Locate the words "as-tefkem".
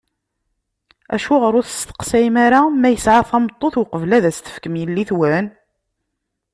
4.29-4.75